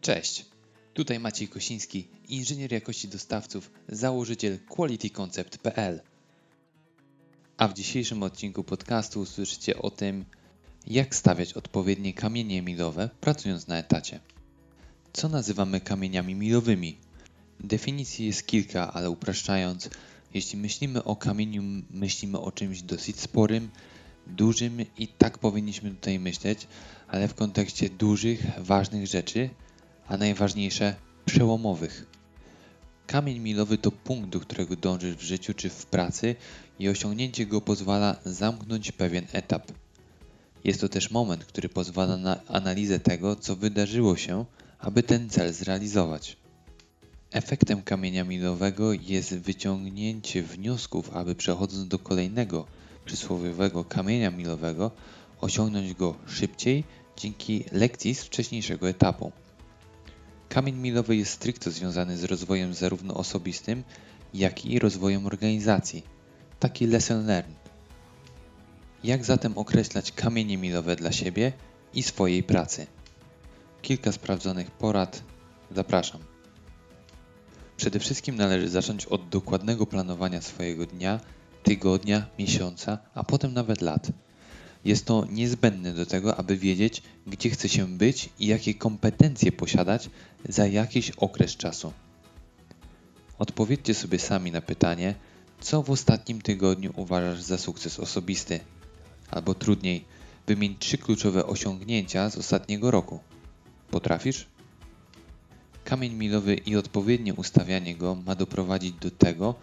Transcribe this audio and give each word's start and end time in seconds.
Cześć, 0.00 0.44
tutaj 0.94 1.20
Maciej 1.20 1.48
Kosiński, 1.48 2.08
inżynier 2.28 2.72
jakości 2.72 3.08
dostawców, 3.08 3.70
założyciel 3.88 4.58
qualityconcept.pl. 4.68 6.00
A 7.56 7.68
w 7.68 7.74
dzisiejszym 7.74 8.22
odcinku 8.22 8.64
podcastu 8.64 9.20
usłyszycie 9.20 9.78
o 9.78 9.90
tym, 9.90 10.24
jak 10.86 11.14
stawiać 11.14 11.52
odpowiednie 11.52 12.14
kamienie 12.14 12.62
milowe 12.62 13.10
pracując 13.20 13.68
na 13.68 13.78
etacie. 13.78 14.20
Co 15.12 15.28
nazywamy 15.28 15.80
kamieniami 15.80 16.34
milowymi? 16.34 16.98
Definicji 17.60 18.26
jest 18.26 18.46
kilka, 18.46 18.92
ale 18.92 19.10
upraszczając, 19.10 19.90
jeśli 20.34 20.58
myślimy 20.58 21.04
o 21.04 21.16
kamieniu, 21.16 21.62
myślimy 21.90 22.40
o 22.40 22.52
czymś 22.52 22.82
dosyć 22.82 23.20
sporym, 23.20 23.70
dużym 24.26 24.84
i 24.98 25.08
tak 25.08 25.38
powinniśmy 25.38 25.90
tutaj 25.90 26.18
myśleć, 26.18 26.66
ale 27.08 27.28
w 27.28 27.34
kontekście 27.34 27.90
dużych, 27.90 28.46
ważnych 28.58 29.06
rzeczy, 29.06 29.50
a 30.10 30.16
najważniejsze 30.16 30.94
przełomowych. 31.24 32.06
Kamień 33.06 33.38
milowy 33.38 33.78
to 33.78 33.90
punkt, 33.90 34.30
do 34.30 34.40
którego 34.40 34.76
dążysz 34.76 35.16
w 35.16 35.22
życiu 35.22 35.54
czy 35.54 35.70
w 35.70 35.86
pracy 35.86 36.36
i 36.78 36.88
osiągnięcie 36.88 37.46
go 37.46 37.60
pozwala 37.60 38.16
zamknąć 38.24 38.92
pewien 38.92 39.26
etap. 39.32 39.72
Jest 40.64 40.80
to 40.80 40.88
też 40.88 41.10
moment, 41.10 41.44
który 41.44 41.68
pozwala 41.68 42.16
na 42.16 42.40
analizę 42.46 43.00
tego, 43.00 43.36
co 43.36 43.56
wydarzyło 43.56 44.16
się, 44.16 44.44
aby 44.78 45.02
ten 45.02 45.30
cel 45.30 45.52
zrealizować. 45.52 46.36
Efektem 47.30 47.82
kamienia 47.82 48.24
milowego 48.24 48.92
jest 48.92 49.34
wyciągnięcie 49.34 50.42
wniosków, 50.42 51.16
aby 51.16 51.34
przechodząc 51.34 51.88
do 51.88 51.98
kolejnego 51.98 52.66
przysłowiowego 53.04 53.84
kamienia 53.84 54.30
milowego, 54.30 54.90
osiągnąć 55.40 55.94
go 55.94 56.14
szybciej 56.26 56.84
dzięki 57.16 57.64
lekcji 57.72 58.14
z 58.14 58.22
wcześniejszego 58.22 58.88
etapu. 58.88 59.32
Kamień 60.50 60.76
milowy 60.76 61.16
jest 61.16 61.32
stricte 61.32 61.70
związany 61.70 62.16
z 62.16 62.24
rozwojem 62.24 62.74
zarówno 62.74 63.14
osobistym, 63.14 63.84
jak 64.34 64.64
i 64.64 64.78
rozwojem 64.78 65.26
organizacji. 65.26 66.02
Taki 66.60 66.86
lesson 66.86 67.26
learned. 67.26 67.70
Jak 69.04 69.24
zatem 69.24 69.58
określać 69.58 70.12
kamienie 70.12 70.58
milowe 70.58 70.96
dla 70.96 71.12
siebie 71.12 71.52
i 71.94 72.02
swojej 72.02 72.42
pracy? 72.42 72.86
Kilka 73.82 74.12
sprawdzonych 74.12 74.70
porad. 74.70 75.22
Zapraszam. 75.70 76.20
Przede 77.76 77.98
wszystkim 77.98 78.36
należy 78.36 78.68
zacząć 78.68 79.06
od 79.06 79.28
dokładnego 79.28 79.86
planowania 79.86 80.40
swojego 80.40 80.86
dnia, 80.86 81.20
tygodnia, 81.62 82.26
miesiąca, 82.38 82.98
a 83.14 83.24
potem 83.24 83.54
nawet 83.54 83.80
lat. 83.80 84.10
Jest 84.84 85.04
to 85.04 85.26
niezbędne 85.30 85.92
do 85.94 86.06
tego, 86.06 86.36
aby 86.36 86.56
wiedzieć, 86.56 87.02
gdzie 87.26 87.50
chce 87.50 87.68
się 87.68 87.86
być 87.86 88.28
i 88.38 88.46
jakie 88.46 88.74
kompetencje 88.74 89.52
posiadać 89.52 90.10
za 90.48 90.66
jakiś 90.66 91.10
okres 91.10 91.56
czasu. 91.56 91.92
Odpowiedzcie 93.38 93.94
sobie 93.94 94.18
sami 94.18 94.52
na 94.52 94.60
pytanie, 94.60 95.14
co 95.60 95.82
w 95.82 95.90
ostatnim 95.90 96.40
tygodniu 96.40 96.92
uważasz 96.96 97.42
za 97.42 97.58
sukces 97.58 97.98
osobisty, 97.98 98.60
albo 99.30 99.54
trudniej, 99.54 100.04
wymień 100.46 100.76
trzy 100.78 100.98
kluczowe 100.98 101.46
osiągnięcia 101.46 102.30
z 102.30 102.38
ostatniego 102.38 102.90
roku. 102.90 103.20
Potrafisz? 103.90 104.46
Kamień 105.84 106.14
milowy 106.14 106.54
i 106.54 106.76
odpowiednie 106.76 107.34
ustawianie 107.34 107.96
go 107.96 108.14
ma 108.14 108.34
doprowadzić 108.34 108.92
do 108.92 109.10
tego, 109.10 109.54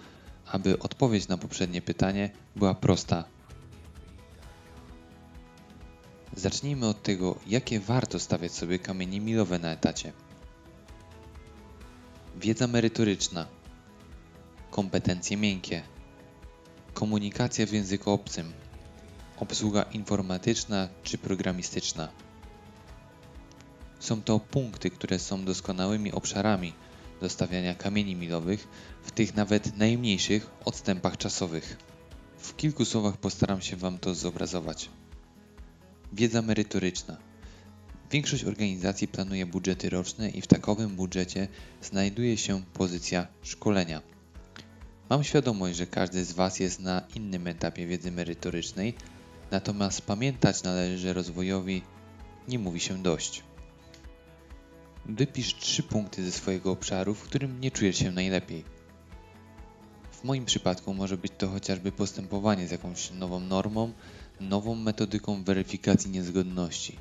aby 0.45 0.79
odpowiedź 0.79 1.27
na 1.27 1.37
poprzednie 1.37 1.81
pytanie 1.81 2.29
była 2.55 2.73
prosta. 2.73 3.23
Zacznijmy 6.37 6.87
od 6.87 7.03
tego, 7.03 7.39
jakie 7.47 7.79
warto 7.79 8.19
stawiać 8.19 8.51
sobie 8.51 8.79
kamienie 8.79 9.21
milowe 9.21 9.59
na 9.59 9.71
etacie. 9.71 10.13
Wiedza 12.35 12.67
merytoryczna, 12.67 13.47
kompetencje 14.71 15.37
miękkie, 15.37 15.83
komunikacja 16.93 17.65
w 17.65 17.71
języku 17.71 18.11
obcym, 18.11 18.53
obsługa 19.37 19.83
informatyczna 19.83 20.89
czy 21.03 21.17
programistyczna. 21.17 22.09
Są 23.99 24.21
to 24.21 24.39
punkty, 24.39 24.89
które 24.89 25.19
są 25.19 25.45
doskonałymi 25.45 26.11
obszarami 26.11 26.73
do 27.21 27.29
stawiania 27.29 27.75
kamieni 27.75 28.15
milowych 28.15 28.67
w 29.03 29.11
tych 29.11 29.35
nawet 29.35 29.77
najmniejszych 29.77 30.49
odstępach 30.65 31.17
czasowych. 31.17 31.77
W 32.37 32.55
kilku 32.55 32.85
słowach 32.85 33.17
postaram 33.17 33.61
się 33.61 33.75
Wam 33.75 33.99
to 33.99 34.15
zobrazować. 34.15 34.89
Wiedza 36.13 36.41
merytoryczna. 36.41 37.17
Większość 38.11 38.43
organizacji 38.43 39.07
planuje 39.07 39.45
budżety 39.45 39.89
roczne 39.89 40.29
i 40.29 40.41
w 40.41 40.47
takowym 40.47 40.95
budżecie 40.95 41.47
znajduje 41.81 42.37
się 42.37 42.63
pozycja 42.73 43.27
szkolenia. 43.43 44.01
Mam 45.09 45.23
świadomość, 45.23 45.77
że 45.77 45.87
każdy 45.87 46.25
z 46.25 46.31
Was 46.31 46.59
jest 46.59 46.79
na 46.79 47.01
innym 47.15 47.47
etapie 47.47 47.87
wiedzy 47.87 48.11
merytorycznej, 48.11 48.93
natomiast 49.51 50.01
pamiętać 50.01 50.63
należy, 50.63 50.97
że 50.97 51.13
rozwojowi 51.13 51.81
nie 52.47 52.59
mówi 52.59 52.79
się 52.79 53.03
dość. 53.03 53.43
Wypisz 55.05 55.55
trzy 55.55 55.83
punkty 55.83 56.25
ze 56.25 56.31
swojego 56.31 56.71
obszaru, 56.71 57.13
w 57.13 57.23
którym 57.23 57.61
nie 57.61 57.71
czujesz 57.71 57.97
się 57.97 58.11
najlepiej. 58.11 58.63
W 60.11 60.23
moim 60.23 60.45
przypadku 60.45 60.93
może 60.93 61.17
być 61.17 61.31
to 61.37 61.47
chociażby 61.47 61.91
postępowanie 61.91 62.67
z 62.67 62.71
jakąś 62.71 63.11
nową 63.11 63.39
normą, 63.39 63.93
nową 64.39 64.75
metodyką 64.75 65.43
weryfikacji 65.43 66.11
niezgodności. 66.11 66.97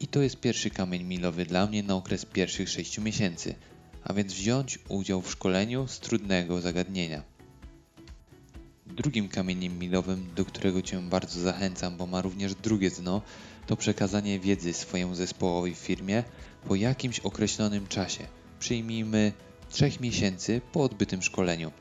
I 0.00 0.06
to 0.06 0.22
jest 0.22 0.40
pierwszy 0.40 0.70
kamień 0.70 1.02
milowy 1.02 1.44
dla 1.44 1.66
mnie 1.66 1.82
na 1.82 1.94
okres 1.94 2.24
pierwszych 2.24 2.68
6 2.68 2.98
miesięcy, 2.98 3.54
a 4.04 4.12
więc 4.12 4.32
wziąć 4.32 4.78
udział 4.88 5.22
w 5.22 5.30
szkoleniu 5.30 5.88
z 5.88 6.00
trudnego 6.00 6.60
zagadnienia. 6.60 7.22
Drugim 8.86 9.28
kamieniem 9.28 9.78
milowym, 9.78 10.26
do 10.36 10.44
którego 10.44 10.82
Cię 10.82 11.00
bardzo 11.00 11.40
zachęcam, 11.40 11.96
bo 11.96 12.06
ma 12.06 12.22
również 12.22 12.54
drugie 12.54 12.90
dno, 12.90 13.22
to 13.66 13.76
przekazanie 13.76 14.40
wiedzy 14.40 14.72
swojemu 14.72 15.14
zespołowi 15.14 15.74
w 15.74 15.78
firmie 15.78 16.24
po 16.68 16.74
jakimś 16.74 17.20
określonym 17.20 17.86
czasie. 17.86 18.26
Przyjmijmy 18.60 19.32
3 19.70 19.90
miesięcy 20.00 20.60
po 20.72 20.82
odbytym 20.82 21.22
szkoleniu. 21.22 21.72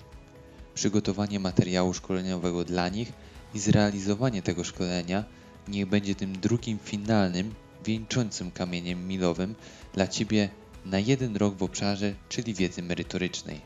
Przygotowanie 0.74 1.40
materiału 1.40 1.94
szkoleniowego 1.94 2.66
dla 2.66 2.90
nich 2.90 3.14
i 3.56 3.60
zrealizowanie 3.60 4.42
tego 4.42 4.64
szkolenia 4.64 5.24
niech 5.68 5.86
będzie 5.86 6.16
tym 6.16 6.40
drugim 6.40 6.80
finalnym, 6.80 7.54
wieńczącym 7.86 8.52
kamieniem 8.52 9.08
milowym 9.08 9.56
dla 9.94 10.08
Ciebie 10.08 10.50
na 10.86 11.00
jeden 11.00 11.36
rok 11.36 11.56
w 11.56 11.64
obszarze, 11.64 12.16
czyli 12.30 12.54
wiedzy 12.54 12.82
merytorycznej. 12.82 13.62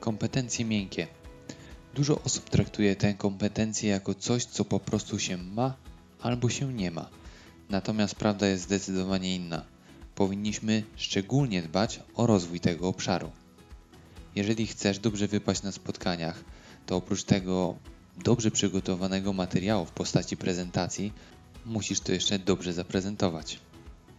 Kompetencje 0.00 0.64
miękkie. 0.64 1.06
Dużo 1.94 2.22
osób 2.22 2.50
traktuje 2.50 2.96
tę 2.96 3.14
kompetencję 3.14 3.90
jako 3.90 4.14
coś, 4.14 4.44
co 4.44 4.64
po 4.64 4.80
prostu 4.80 5.18
się 5.18 5.36
ma 5.36 5.76
albo 6.20 6.48
się 6.48 6.72
nie 6.72 6.90
ma. 6.90 7.08
Natomiast 7.70 8.14
prawda 8.14 8.46
jest 8.46 8.64
zdecydowanie 8.64 9.36
inna. 9.36 9.64
Powinniśmy 10.14 10.82
szczególnie 10.96 11.62
dbać 11.62 12.00
o 12.14 12.26
rozwój 12.26 12.60
tego 12.60 12.88
obszaru. 12.88 13.30
Jeżeli 14.34 14.66
chcesz 14.66 14.98
dobrze 14.98 15.28
wypaść 15.28 15.62
na 15.62 15.72
spotkaniach, 15.72 16.44
to 16.86 16.96
oprócz 16.96 17.22
tego 17.22 17.76
dobrze 18.16 18.50
przygotowanego 18.50 19.32
materiału 19.32 19.86
w 19.86 19.90
postaci 19.90 20.36
prezentacji, 20.36 21.12
musisz 21.66 22.00
to 22.00 22.12
jeszcze 22.12 22.38
dobrze 22.38 22.72
zaprezentować. 22.72 23.58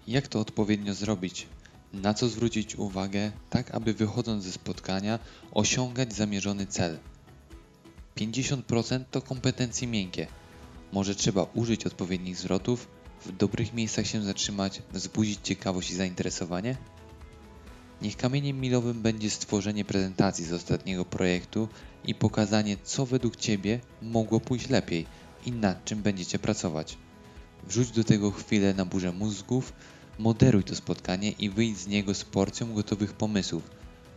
Jak 0.07 0.27
to 0.27 0.39
odpowiednio 0.39 0.93
zrobić? 0.93 1.47
Na 1.93 2.13
co 2.13 2.29
zwrócić 2.29 2.75
uwagę, 2.75 3.31
tak 3.49 3.75
aby 3.75 3.93
wychodząc 3.93 4.43
ze 4.43 4.51
spotkania 4.51 5.19
osiągać 5.51 6.13
zamierzony 6.13 6.67
cel? 6.67 6.99
50% 8.17 9.03
to 9.11 9.21
kompetencje 9.21 9.87
miękkie. 9.87 10.27
Może 10.91 11.15
trzeba 11.15 11.43
użyć 11.53 11.85
odpowiednich 11.85 12.37
zwrotów, 12.37 12.87
w 13.25 13.31
dobrych 13.31 13.73
miejscach 13.73 14.07
się 14.07 14.21
zatrzymać, 14.21 14.81
wzbudzić 14.93 15.39
ciekawość 15.43 15.91
i 15.91 15.95
zainteresowanie? 15.95 16.77
Niech 18.03 18.17
kamieniem 18.17 18.59
milowym 18.59 19.01
będzie 19.01 19.29
stworzenie 19.29 19.85
prezentacji 19.85 20.45
z 20.45 20.53
ostatniego 20.53 21.05
projektu 21.05 21.67
i 22.05 22.15
pokazanie, 22.15 22.77
co 22.83 23.05
według 23.05 23.35
Ciebie 23.35 23.79
mogło 24.01 24.39
pójść 24.39 24.69
lepiej 24.69 25.05
i 25.45 25.51
nad 25.51 25.85
czym 25.85 26.01
będziecie 26.01 26.39
pracować. 26.39 26.97
Wrzuć 27.67 27.91
do 27.91 28.03
tego 28.03 28.31
chwilę 28.31 28.73
na 28.73 28.85
burzę 28.85 29.11
mózgów, 29.11 29.73
moderuj 30.19 30.63
to 30.63 30.75
spotkanie 30.75 31.31
i 31.31 31.49
wyjdź 31.49 31.77
z 31.77 31.87
niego 31.87 32.13
z 32.13 32.23
porcją 32.23 32.73
gotowych 32.73 33.13
pomysłów, 33.13 33.69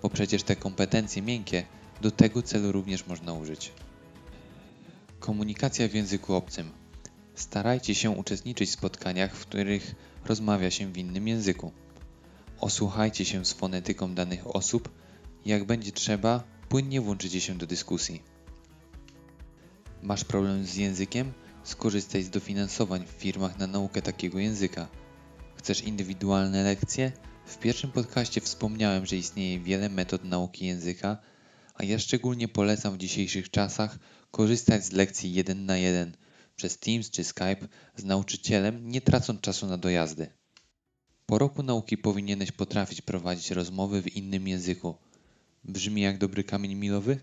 bo 0.03 0.11
przecież 0.11 0.43
te 0.43 0.57
kompetencje 0.57 1.23
miękkie 1.23 1.65
do 2.01 2.11
tego 2.11 2.43
celu 2.43 2.73
również 2.73 3.07
można 3.07 3.33
użyć. 3.33 3.73
Komunikacja 5.21 5.89
w 5.89 5.95
języku 5.95 6.35
obcym. 6.35 6.71
Starajcie 7.35 7.95
się 7.95 8.11
uczestniczyć 8.11 8.71
w 8.71 8.73
spotkaniach, 8.73 9.37
w 9.37 9.47
których 9.47 9.95
rozmawia 10.25 10.71
się 10.71 10.93
w 10.93 10.99
innym 10.99 11.29
języku. 11.29 11.73
Osłuchajcie 12.61 13.25
się 13.25 13.45
z 13.45 13.53
fonetyką 13.53 14.15
danych 14.15 14.57
osób, 14.57 14.89
jak 15.47 15.65
będzie 15.65 15.93
trzeba, 15.93 16.45
płynnie 16.69 17.01
włączycie 17.01 17.41
się 17.41 17.59
do 17.59 17.67
dyskusji. 17.67 18.23
Masz 20.03 20.25
problem 20.25 20.65
z 20.65 20.75
językiem? 20.75 21.33
Skorzystaj 21.65 22.23
z 22.23 22.31
dofinansowań 22.31 23.07
w 23.07 23.11
firmach 23.11 23.59
na 23.59 23.67
naukę 23.67 24.03
takiego 24.03 24.39
języka. 24.39 24.89
Chcesz 25.57 25.83
indywidualne 25.83 26.63
lekcje? 26.63 27.13
W 27.47 27.59
pierwszym 27.59 27.93
podcaście 27.93 28.41
wspomniałem, 28.41 29.07
że 29.07 29.17
istnieje 29.17 29.61
wiele 29.61 29.89
metod 29.89 30.25
nauki 30.25 30.67
języka, 30.67 31.19
a 31.75 31.85
ja 31.85 31.99
szczególnie 31.99 32.49
polecam 32.49 32.95
w 32.95 32.99
dzisiejszych 32.99 33.51
czasach 33.51 33.99
korzystać 34.31 34.85
z 34.85 34.93
lekcji 34.93 35.35
1 35.35 35.67
na 35.67 35.77
1 35.77 36.17
przez 36.57 36.79
Teams 36.79 37.11
czy 37.11 37.25
Skype 37.25 37.69
z 37.97 38.05
nauczycielem, 38.05 38.89
nie 38.89 39.01
tracąc 39.01 39.41
czasu 39.41 39.67
na 39.67 39.79
dojazdy. 39.79 40.29
Po 41.27 41.39
roku 41.39 41.63
nauki 41.63 41.99
powinieneś 41.99 42.53
potrafić 42.53 43.03
prowadzić 43.03 43.51
rozmowy 43.51 44.03
w 44.03 44.17
innym 44.17 44.49
języku. 44.49 44.95
Brzmi 45.65 46.03
jak 46.03 46.19
dobry 46.19 46.45
kamień 46.45 46.75
milowy? 46.75 47.21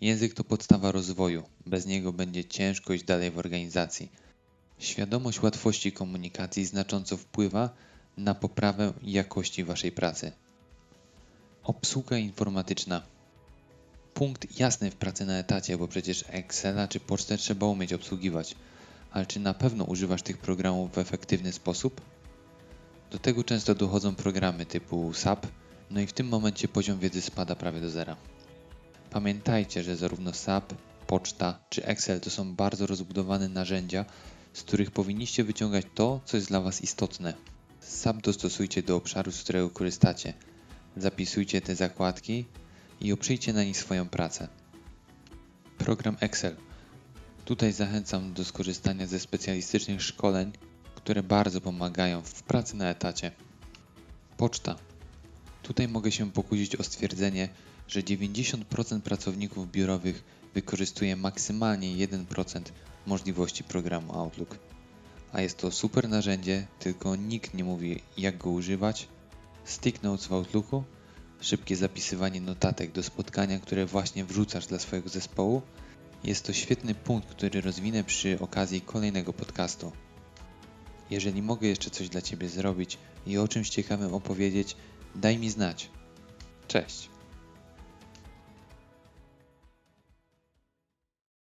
Język 0.00 0.34
to 0.34 0.44
podstawa 0.44 0.92
rozwoju, 0.92 1.42
bez 1.66 1.86
niego 1.86 2.12
będzie 2.12 2.44
ciężko 2.44 2.92
iść 2.92 3.04
dalej 3.04 3.30
w 3.30 3.38
organizacji. 3.38 4.12
Świadomość 4.78 5.42
łatwości 5.42 5.92
komunikacji 5.92 6.64
znacząco 6.64 7.16
wpływa 7.16 7.70
na 8.16 8.34
poprawę 8.34 8.92
jakości 9.02 9.64
Waszej 9.64 9.92
pracy. 9.92 10.32
Obsługa 11.62 12.18
informatyczna. 12.18 13.02
Punkt 14.14 14.60
jasny 14.60 14.90
w 14.90 14.96
pracy 14.96 15.26
na 15.26 15.38
etacie, 15.38 15.78
bo 15.78 15.88
przecież 15.88 16.24
Excela 16.28 16.88
czy 16.88 17.00
pocztę 17.00 17.36
trzeba 17.36 17.66
umieć 17.66 17.92
obsługiwać. 17.92 18.54
Ale 19.10 19.26
czy 19.26 19.40
na 19.40 19.54
pewno 19.54 19.84
używasz 19.84 20.22
tych 20.22 20.38
programów 20.38 20.92
w 20.92 20.98
efektywny 20.98 21.52
sposób? 21.52 22.00
Do 23.10 23.18
tego 23.18 23.44
często 23.44 23.74
dochodzą 23.74 24.14
programy 24.14 24.66
typu 24.66 25.12
SAP, 25.14 25.46
no 25.90 26.00
i 26.00 26.06
w 26.06 26.12
tym 26.12 26.28
momencie 26.28 26.68
poziom 26.68 26.98
wiedzy 26.98 27.22
spada 27.22 27.54
prawie 27.54 27.80
do 27.80 27.90
zera. 27.90 28.16
Pamiętajcie, 29.10 29.84
że 29.84 29.96
zarówno 29.96 30.32
SAP, 30.32 30.74
poczta 31.06 31.58
czy 31.70 31.84
Excel 31.84 32.20
to 32.20 32.30
są 32.30 32.54
bardzo 32.54 32.86
rozbudowane 32.86 33.48
narzędzia, 33.48 34.04
z 34.52 34.62
których 34.62 34.90
powinniście 34.90 35.44
wyciągać 35.44 35.86
to, 35.94 36.20
co 36.24 36.36
jest 36.36 36.48
dla 36.48 36.60
Was 36.60 36.80
istotne. 36.80 37.34
SAP 37.80 38.22
dostosujcie 38.22 38.82
do 38.82 38.96
obszaru, 38.96 39.32
z 39.32 39.42
którego 39.42 39.70
korzystacie. 39.70 40.34
Zapisujcie 40.96 41.60
te 41.60 41.74
zakładki 41.74 42.44
i 43.00 43.12
oprzyjcie 43.12 43.52
na 43.52 43.64
nich 43.64 43.76
swoją 43.76 44.08
pracę. 44.08 44.48
Program 45.78 46.16
Excel. 46.20 46.56
Tutaj 47.44 47.72
zachęcam 47.72 48.32
do 48.32 48.44
skorzystania 48.44 49.06
ze 49.06 49.20
specjalistycznych 49.20 50.02
szkoleń, 50.02 50.52
które 51.08 51.22
bardzo 51.22 51.60
pomagają 51.60 52.22
w 52.22 52.42
pracy 52.42 52.76
na 52.76 52.90
etacie. 52.90 53.30
Poczta. 54.36 54.76
Tutaj 55.62 55.88
mogę 55.88 56.12
się 56.12 56.32
pokusić 56.32 56.76
o 56.76 56.82
stwierdzenie, 56.82 57.48
że 57.88 58.00
90% 58.00 59.00
pracowników 59.00 59.70
biurowych 59.70 60.24
wykorzystuje 60.54 61.16
maksymalnie 61.16 62.06
1% 62.06 62.62
możliwości 63.06 63.64
programu 63.64 64.14
Outlook. 64.14 64.58
A 65.32 65.40
jest 65.40 65.58
to 65.58 65.70
super 65.70 66.08
narzędzie, 66.08 66.66
tylko 66.78 67.16
nikt 67.16 67.54
nie 67.54 67.64
mówi 67.64 68.02
jak 68.18 68.38
go 68.38 68.50
używać. 68.50 69.08
Stick 69.64 70.02
Notes 70.02 70.26
w 70.26 70.32
Outlooku, 70.32 70.84
szybkie 71.40 71.76
zapisywanie 71.76 72.40
notatek 72.40 72.92
do 72.92 73.02
spotkania, 73.02 73.58
które 73.58 73.86
właśnie 73.86 74.24
wrzucasz 74.24 74.66
dla 74.66 74.78
swojego 74.78 75.08
zespołu. 75.08 75.62
Jest 76.24 76.44
to 76.44 76.52
świetny 76.52 76.94
punkt, 76.94 77.28
który 77.28 77.60
rozwinę 77.60 78.04
przy 78.04 78.40
okazji 78.40 78.80
kolejnego 78.80 79.32
podcastu. 79.32 79.92
Jeżeli 81.10 81.42
mogę 81.42 81.68
jeszcze 81.68 81.90
coś 81.90 82.08
dla 82.08 82.22
Ciebie 82.22 82.48
zrobić 82.48 82.98
i 83.26 83.38
o 83.38 83.48
czymś 83.48 83.70
ciekawym 83.70 84.14
opowiedzieć, 84.14 84.76
daj 85.14 85.38
mi 85.38 85.50
znać. 85.50 85.90
Cześć! 86.68 87.17